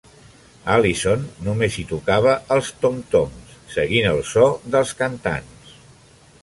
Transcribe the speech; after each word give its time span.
Allison 0.75 1.25
només 1.47 1.77
hi 1.81 1.85
tocava 1.91 2.33
els 2.57 2.73
tom-toms, 2.87 3.55
seguint 3.77 4.09
el 4.15 4.25
so 4.33 4.51
dels 4.77 4.97
cantants. 5.05 5.81